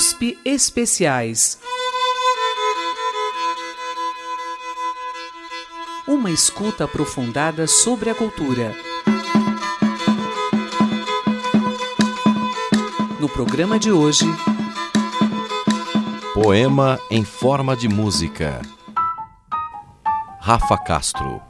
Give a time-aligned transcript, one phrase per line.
[0.00, 1.58] USP Especiais.
[6.08, 8.74] Uma escuta aprofundada sobre a cultura.
[13.20, 14.24] No programa de hoje,
[16.32, 18.62] Poema em forma de música.
[20.40, 21.42] Rafa Castro.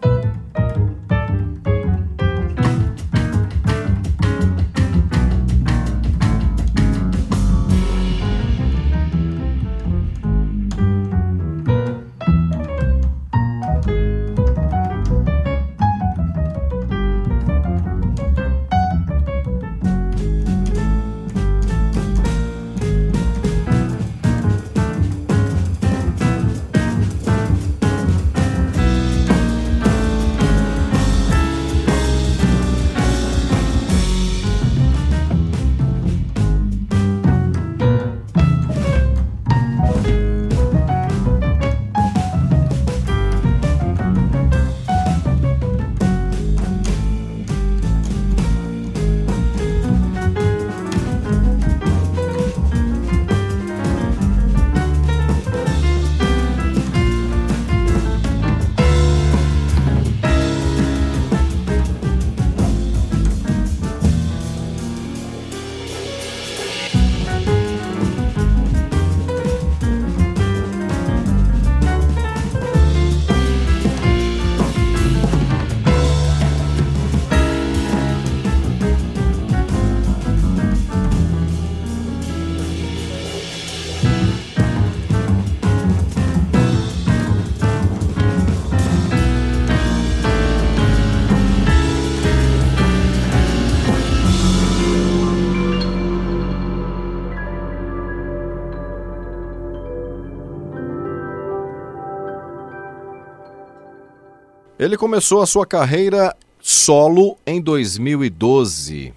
[104.80, 109.12] Ele começou a sua carreira solo em 2012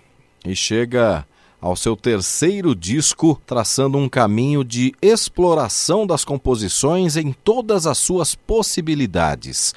[0.46, 1.26] e chega
[1.62, 8.36] ao seu terceiro disco, traçando um caminho de exploração das composições em todas as suas
[8.36, 9.74] possibilidades,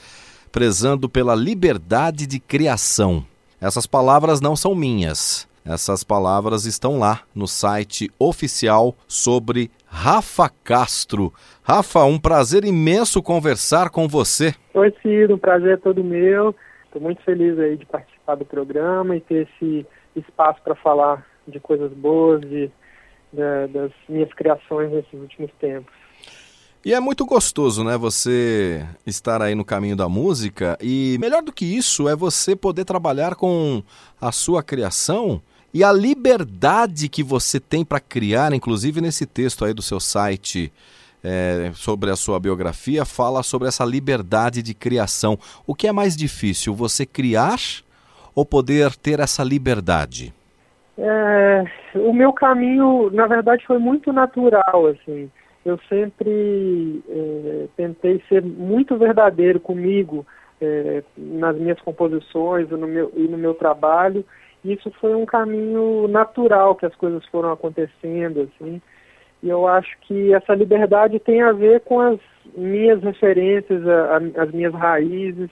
[0.51, 3.25] prezando pela liberdade de criação.
[3.61, 5.47] Essas palavras não são minhas.
[5.65, 11.33] Essas palavras estão lá no site oficial sobre Rafa Castro.
[11.63, 14.55] Rafa, um prazer imenso conversar com você.
[14.75, 16.55] Oi, Ciro, um prazer é todo meu.
[16.85, 21.61] Estou muito feliz aí de participar do programa e ter esse espaço para falar de
[21.61, 22.71] coisas boas, de,
[23.33, 25.93] de, das minhas criações nesses últimos tempos.
[26.85, 31.53] E é muito gostoso, né, você estar aí no caminho da música e melhor do
[31.53, 33.83] que isso é você poder trabalhar com
[34.21, 35.43] a sua criação
[35.77, 40.73] e a liberdade que você tem para criar, inclusive nesse texto aí do seu site
[41.23, 45.37] é, sobre a sua biografia, fala sobre essa liberdade de criação.
[45.67, 47.59] O que é mais difícil, você criar
[48.35, 50.33] ou poder ter essa liberdade?
[50.97, 51.65] É,
[51.97, 55.31] o meu caminho, na verdade, foi muito natural, assim.
[55.63, 60.27] Eu sempre é, tentei ser muito verdadeiro comigo
[60.59, 64.25] é, nas minhas composições no meu, e no meu trabalho
[64.73, 68.81] isso foi um caminho natural que as coisas foram acontecendo, assim.
[69.43, 72.19] E eu acho que essa liberdade tem a ver com as
[72.57, 75.51] minhas referências, a, a, as minhas raízes.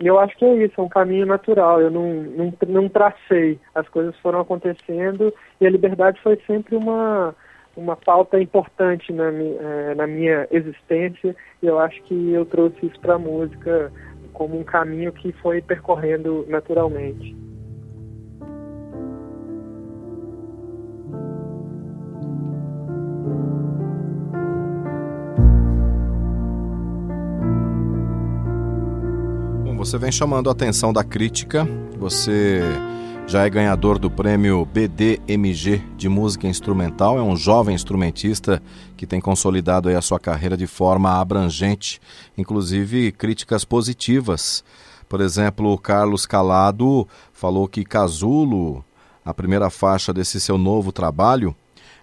[0.00, 1.80] E eu acho que é isso, é um caminho natural.
[1.80, 7.34] Eu não, não, não tracei, as coisas foram acontecendo e a liberdade foi sempre uma,
[7.76, 11.36] uma pauta importante na, eh, na minha existência.
[11.62, 13.92] E eu acho que eu trouxe isso para a música
[14.32, 17.36] como um caminho que foi percorrendo naturalmente.
[29.80, 31.66] Você vem chamando a atenção da crítica.
[31.98, 32.60] Você
[33.26, 38.62] já é ganhador do prêmio BDMG de música instrumental, é um jovem instrumentista
[38.94, 41.98] que tem consolidado a sua carreira de forma abrangente,
[42.36, 44.62] inclusive críticas positivas.
[45.08, 48.84] Por exemplo, o Carlos Calado falou que Casulo,
[49.24, 51.56] a primeira faixa desse seu novo trabalho,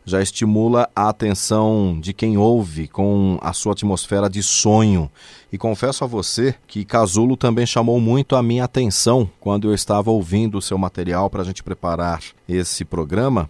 [0.07, 5.11] já estimula a atenção de quem ouve com a sua atmosfera de sonho.
[5.51, 10.09] E confesso a você que Casulo também chamou muito a minha atenção quando eu estava
[10.09, 13.49] ouvindo o seu material para a gente preparar esse programa.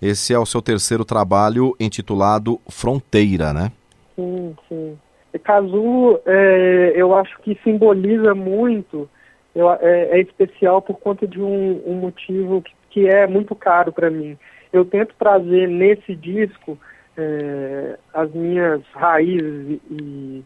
[0.00, 3.70] Esse é o seu terceiro trabalho intitulado Fronteira, né?
[4.16, 4.98] Sim, sim.
[5.44, 9.08] Casulo, é, eu acho que simboliza muito,
[9.54, 13.92] eu, é, é, especial por conta de um, um motivo que, que é muito caro
[13.92, 14.38] para mim
[14.72, 16.78] eu tento trazer nesse disco
[17.16, 20.44] é, as minhas raízes e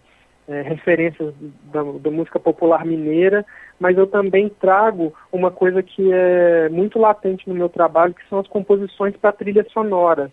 [0.48, 1.34] é, referências
[1.72, 3.44] da, da, música popular mineira,
[3.78, 8.38] mas eu também trago uma coisa que é muito latente no meu trabalho, que são
[8.40, 10.30] as composições para trilha sonora.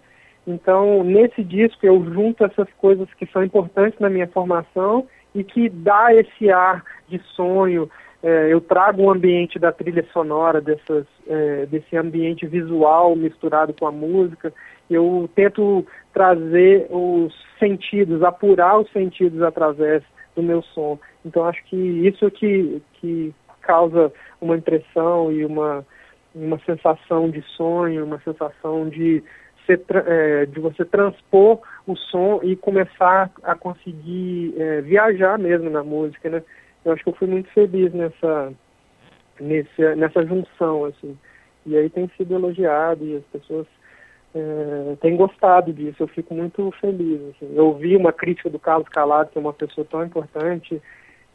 [0.47, 5.69] Então, nesse disco eu junto essas coisas que são importantes na minha formação e que
[5.69, 7.89] dá esse ar de sonho.
[8.21, 13.87] É, eu trago o ambiente da trilha sonora, dessas, é, desse ambiente visual misturado com
[13.87, 14.53] a música.
[14.89, 20.03] Eu tento trazer os sentidos, apurar os sentidos através
[20.35, 20.99] do meu som.
[21.25, 24.11] Então acho que isso que, que causa
[24.41, 25.85] uma impressão e uma,
[26.35, 29.23] uma sensação de sonho, uma sensação de,
[29.65, 35.83] ser, é, de você transpor o som e começar a conseguir é, viajar mesmo na
[35.83, 36.43] música, né?
[36.83, 38.53] Eu acho que eu fui muito feliz nessa,
[39.39, 41.17] nessa, nessa junção, assim.
[41.65, 43.67] E aí tem sido elogiado e as pessoas
[44.33, 47.21] é, tem gostado disso, eu fico muito feliz.
[47.29, 47.53] Assim.
[47.55, 50.81] Eu ouvi uma crítica do Carlos Calado, que é uma pessoa tão importante,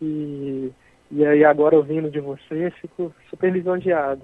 [0.01, 0.71] e,
[1.11, 4.23] e aí agora ouvindo de você, fico super lisonjeado.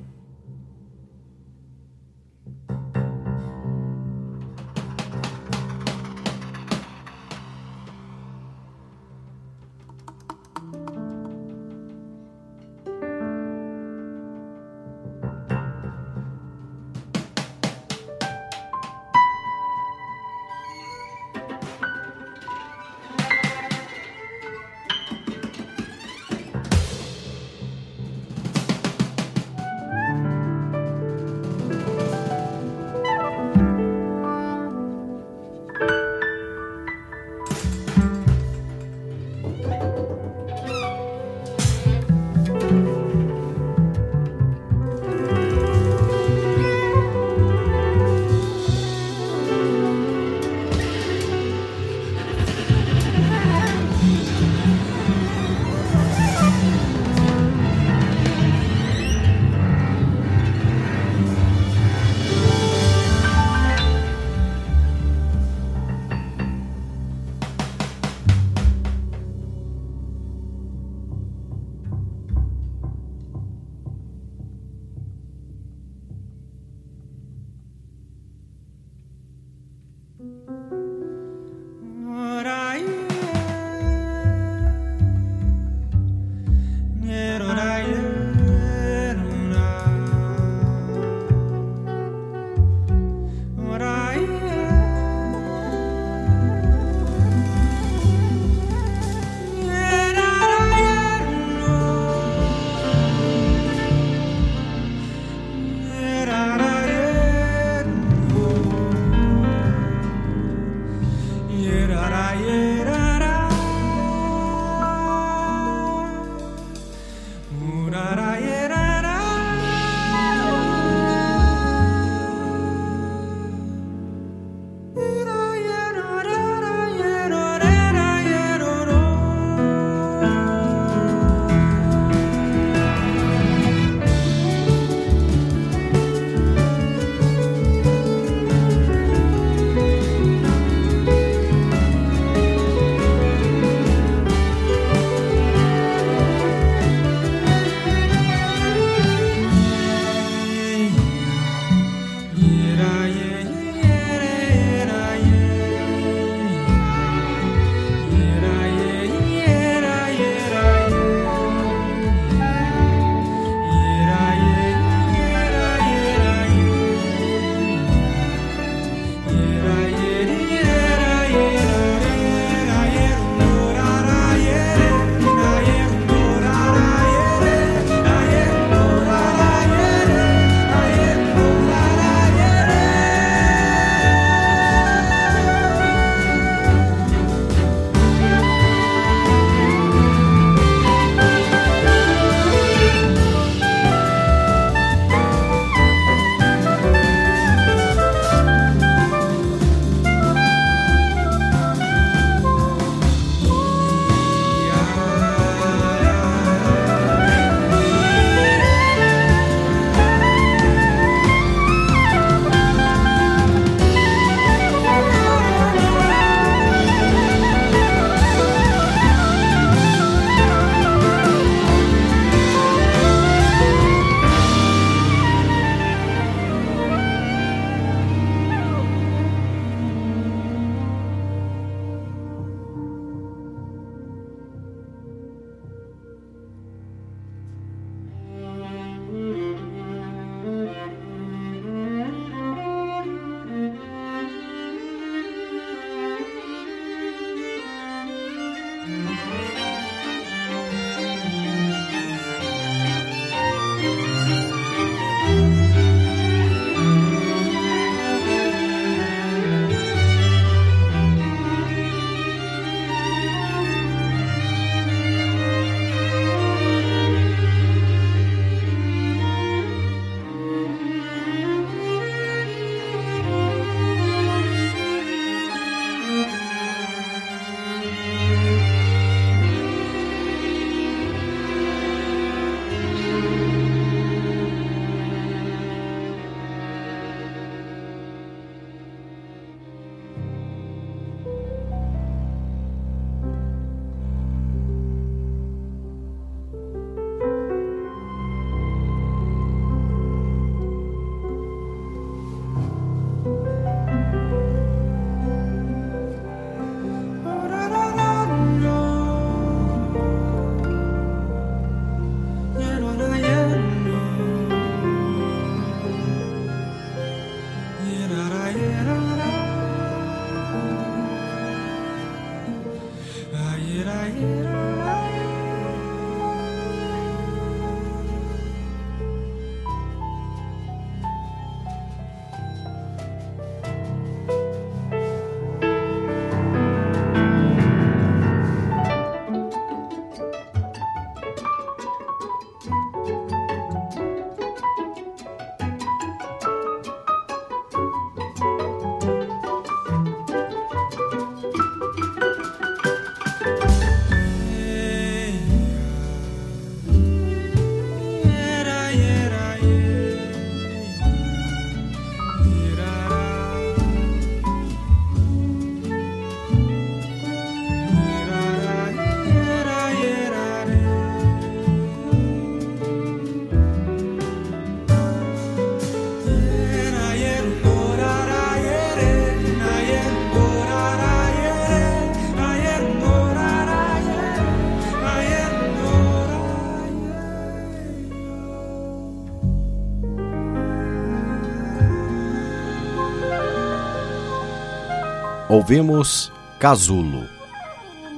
[395.70, 397.29] Ouvimos Casulo,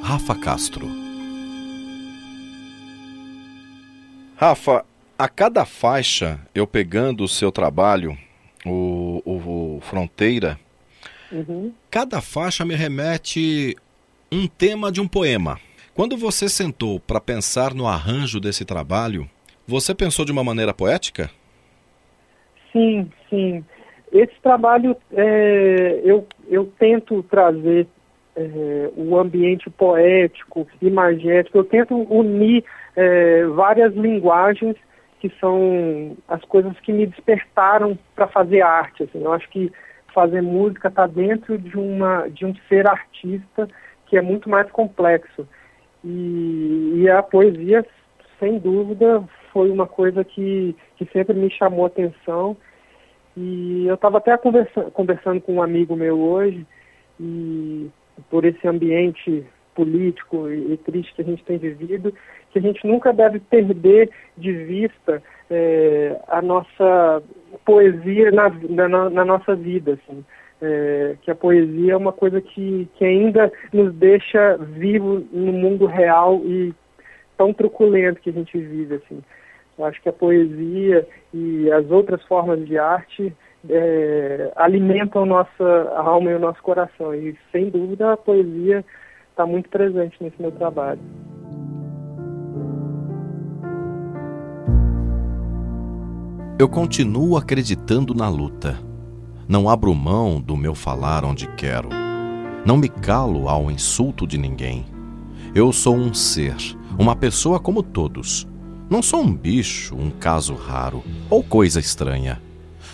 [0.02, 0.88] Rafa Castro.
[4.35, 4.87] Rafa,
[5.18, 8.16] a cada faixa, eu pegando o seu trabalho,
[8.64, 10.59] o, o, o Fronteira,
[11.30, 11.75] uhum.
[11.90, 13.76] cada faixa me remete
[14.32, 15.61] um tema de um poema.
[15.92, 19.28] Quando você sentou para pensar no arranjo desse trabalho,
[19.68, 21.30] você pensou de uma maneira poética?
[22.73, 23.62] Sim, sim.
[24.12, 27.87] Esse trabalho é, eu, eu tento trazer
[28.37, 32.62] é, o ambiente poético, imagético, eu tento unir
[32.94, 34.76] é, várias linguagens
[35.18, 39.04] que são as coisas que me despertaram para fazer arte.
[39.04, 39.23] Assim.
[39.23, 39.73] Eu acho que
[40.12, 43.66] fazer música está dentro de, uma, de um ser artista
[44.06, 45.49] que é muito mais complexo.
[46.04, 47.87] E, e a poesia,
[48.38, 52.56] sem dúvida, foi uma coisa que, que sempre me chamou a atenção
[53.36, 56.66] e eu estava até conversa conversando com um amigo meu hoje,
[57.20, 57.88] e
[58.30, 62.12] por esse ambiente político e, e, triste que a gente tem vivido,
[62.50, 67.22] que a gente nunca deve perder de vista é, a nossa
[67.64, 70.24] poesia na, na, na nossa vida, assim.
[70.64, 75.86] É, que a poesia é uma coisa que, que ainda nos deixa vivos no mundo
[75.86, 76.72] real e
[77.36, 79.22] tão truculento que a gente vive, assim.
[79.79, 83.35] Eu acho que a poesia e as outras formas de arte
[83.69, 87.14] é, alimentam nossa alma e o nosso coração.
[87.14, 88.85] E, sem dúvida, a poesia
[89.31, 91.00] está muito presente nesse meu trabalho.
[96.59, 98.79] Eu continuo acreditando na luta.
[99.49, 101.88] Não abro mão do meu falar onde quero.
[102.64, 104.85] Não me calo ao insulto de ninguém.
[105.55, 106.55] Eu sou um ser,
[106.99, 108.51] uma pessoa como todos
[108.92, 112.42] não sou um bicho, um caso raro ou coisa estranha.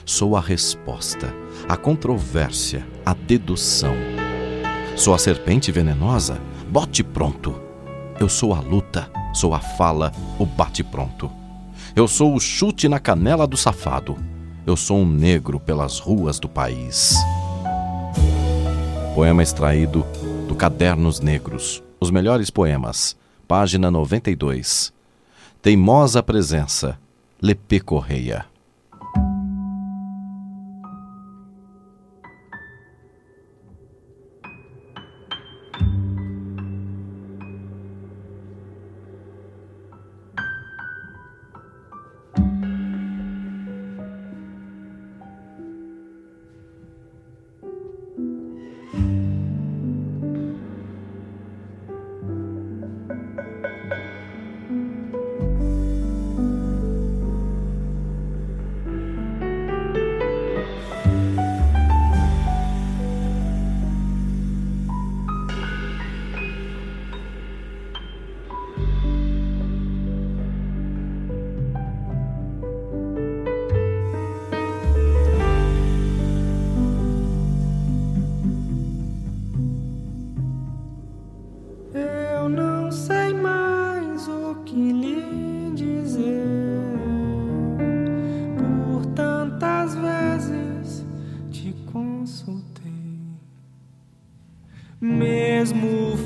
[0.06, 1.34] Sou a resposta,
[1.68, 3.94] a controvérsia, a dedução.
[4.94, 6.40] Sou a serpente venenosa,
[6.70, 7.60] bote pronto.
[8.20, 11.28] Eu sou a luta, sou a fala, o bate pronto.
[11.96, 14.16] Eu sou o chute na canela do safado.
[14.64, 17.16] Eu sou um negro pelas ruas do país.
[19.16, 20.06] Poema extraído
[20.46, 21.82] do Cadernos Negros.
[22.00, 23.16] Os melhores poemas.
[23.48, 24.96] Página 92.
[25.60, 26.96] Teimosa Presença,
[27.42, 28.46] Lepê Correia.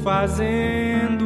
[0.02, 1.21] Fazendo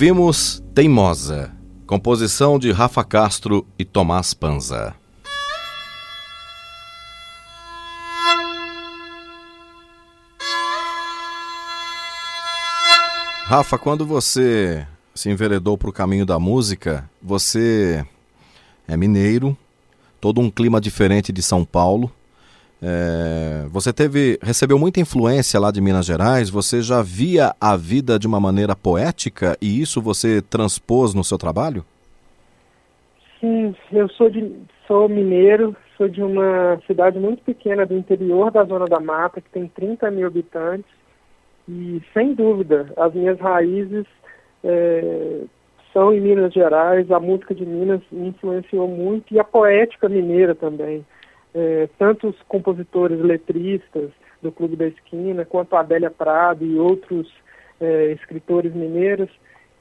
[0.00, 1.54] Ouvimos Teimosa,
[1.86, 4.94] composição de Rafa Castro e Tomás Panza.
[13.44, 18.02] Rafa, quando você se enveredou para o caminho da música, você
[18.88, 19.54] é mineiro,
[20.18, 22.10] todo um clima diferente de São Paulo.
[22.82, 26.48] É, você teve, recebeu muita influência lá de Minas Gerais.
[26.48, 31.36] Você já via a vida de uma maneira poética e isso você transpôs no seu
[31.36, 31.84] trabalho?
[33.38, 34.52] Sim, eu sou de
[34.86, 39.50] sou mineiro, sou de uma cidade muito pequena do interior da Zona da Mata que
[39.50, 40.90] tem 30 mil habitantes
[41.68, 44.04] e sem dúvida as minhas raízes
[44.64, 45.42] é,
[45.92, 47.10] são em Minas Gerais.
[47.10, 51.04] A música de Minas me influenciou muito e a poética mineira também
[51.54, 54.10] é, tanto os compositores letristas
[54.42, 57.30] do Clube da Esquina, quanto a Adélia Prado e outros
[57.80, 59.30] é, escritores mineiros,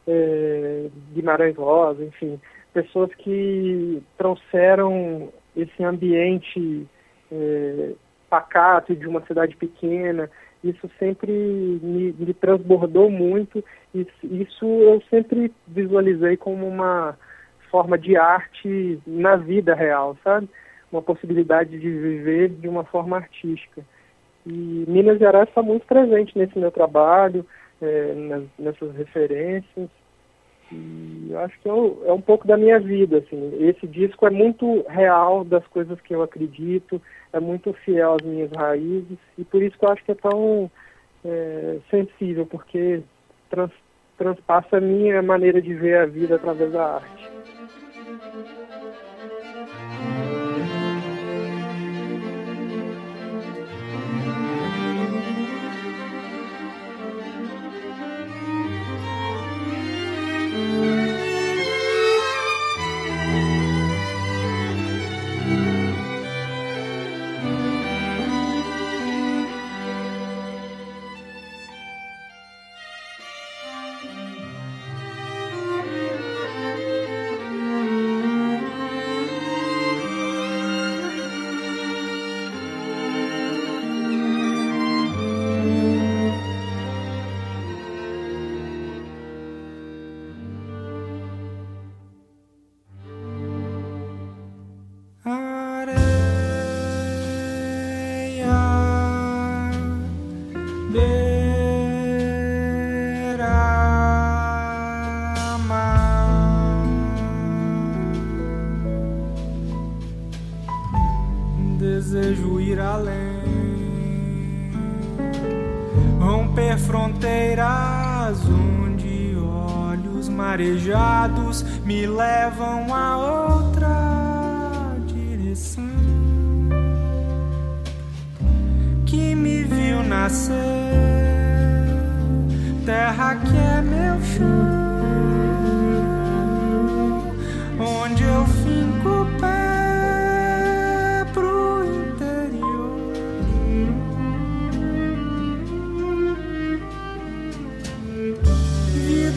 [0.07, 2.39] é, Guimarães Rosa, enfim,
[2.73, 6.87] pessoas que trouxeram esse ambiente
[7.31, 7.91] é,
[8.29, 10.29] pacato de uma cidade pequena.
[10.63, 13.63] Isso sempre me, me transbordou muito.
[13.93, 17.17] e isso eu sempre visualizei como uma
[17.71, 20.49] forma de arte na vida real, sabe?
[20.91, 23.81] Uma possibilidade de viver de uma forma artística.
[24.45, 27.45] E Minas Gerais está muito presente nesse meu trabalho,
[27.81, 29.89] é, nessas referências.
[30.71, 33.19] E eu acho que é, é um pouco da minha vida.
[33.19, 33.57] Assim.
[33.59, 37.01] Esse disco é muito real das coisas que eu acredito,
[37.33, 40.69] é muito fiel às minhas raízes, e por isso que eu acho que é tão
[41.25, 43.01] é, sensível, porque
[43.49, 43.71] trans,
[44.17, 47.38] transpassa a minha maneira de ver a vida através da arte.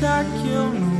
[0.02, 0.91] that you know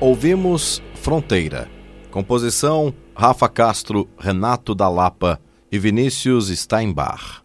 [0.00, 1.66] Ouvimos Fronteira.
[2.12, 5.40] Composição Rafa Castro, Renato da Lapa
[5.72, 7.42] e Vinícius Steinbach.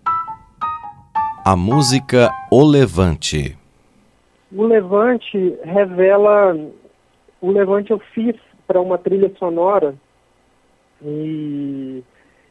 [1.43, 3.57] A música O Levante.
[4.51, 6.55] O Levante revela.
[7.41, 8.35] O Levante eu fiz
[8.67, 9.95] para uma trilha sonora
[11.01, 12.03] e,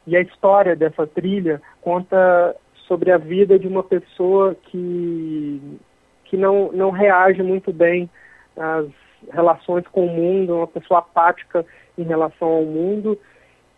[0.05, 2.57] e a história dessa trilha conta
[2.89, 5.79] sobre a vida de uma pessoa que,
[6.25, 8.11] que não, não reage muito bem
[8.57, 11.65] às relações com o mundo, uma pessoa apática
[11.99, 13.19] em relação ao mundo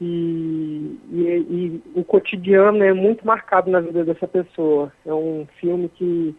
[0.00, 4.92] e, e, e, o cotidiano é muito marcado na vida dessa pessoa.
[5.07, 6.35] É um filme que,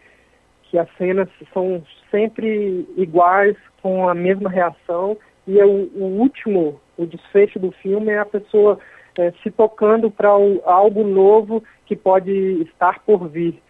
[0.64, 5.16] que as cenas são sempre iguais, com a mesma reação,
[5.46, 8.78] e é o, o último, o desfecho do filme é a pessoa
[9.18, 13.62] é, se tocando para algo novo que pode estar por vir.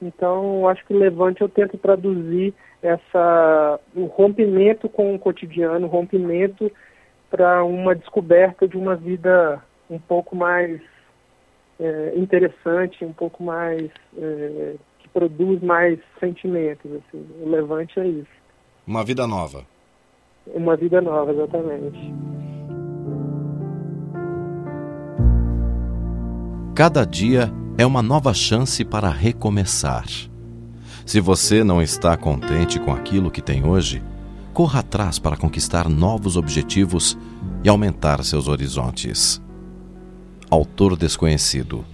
[0.00, 5.90] Então, acho que o Levante eu tento traduzir essa o rompimento com o cotidiano, o
[5.90, 6.70] rompimento
[7.30, 10.80] para uma descoberta de uma vida um pouco mais
[11.80, 16.90] é, interessante, um pouco mais é, que produz mais sentimentos.
[16.92, 17.26] Assim.
[17.40, 18.38] O Levante é isso.
[18.86, 19.64] Uma vida nova.
[20.46, 22.14] Uma vida nova, exatamente.
[26.74, 30.04] Cada dia é uma nova chance para recomeçar.
[31.06, 34.02] Se você não está contente com aquilo que tem hoje,
[34.52, 37.16] corra atrás para conquistar novos objetivos
[37.62, 39.40] e aumentar seus horizontes.
[40.50, 41.84] Autor desconhecido.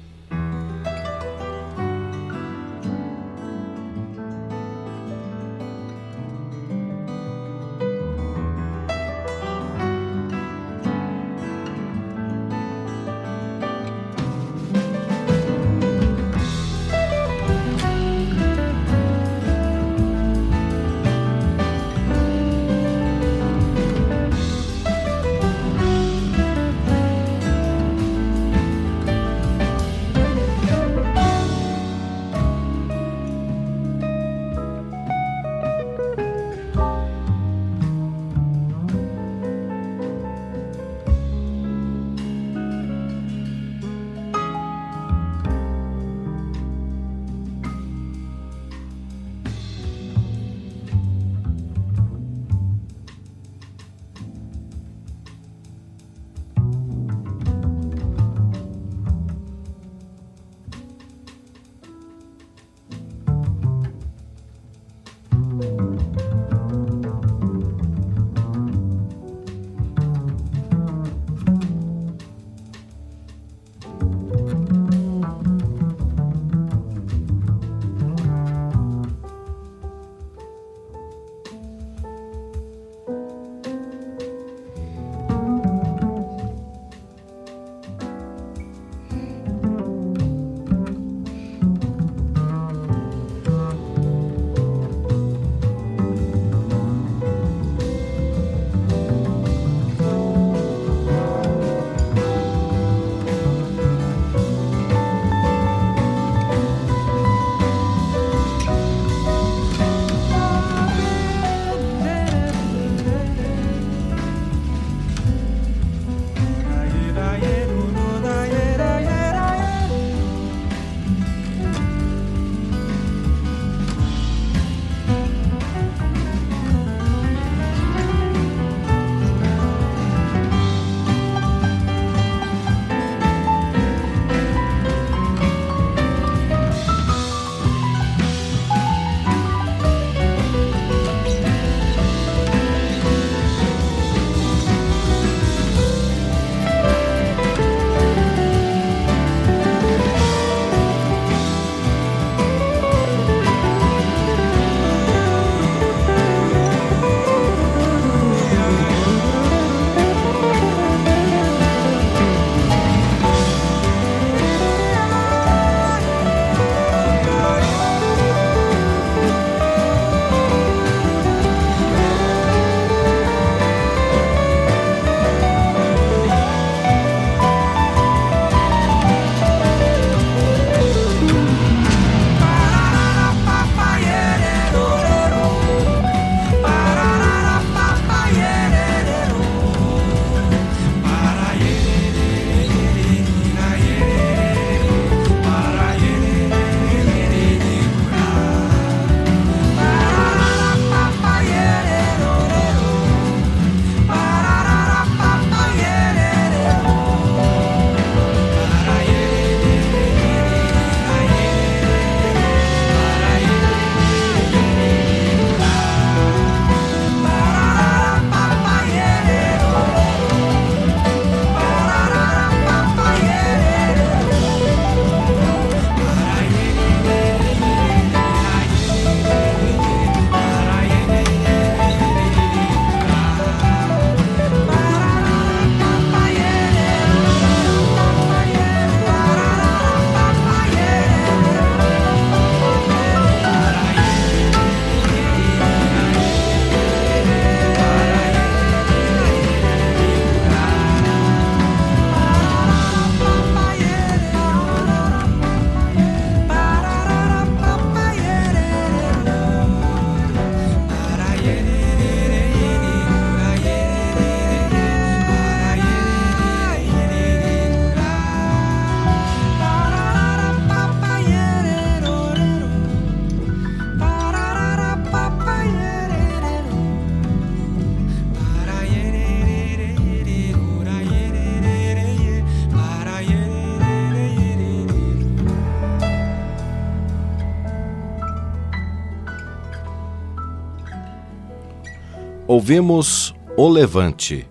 [292.64, 294.48] Ouvimos O Levante.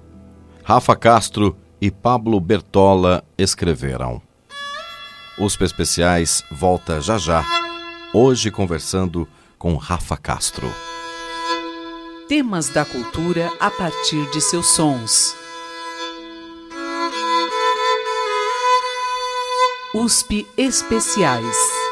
[0.64, 4.22] Rafa Castro e Pablo Bertola escreveram.
[5.40, 7.44] USP Especiais volta já já,
[8.14, 10.72] hoje conversando com Rafa Castro.
[12.30, 15.36] Temas da cultura a partir de seus sons.
[19.96, 21.83] USP Especiais.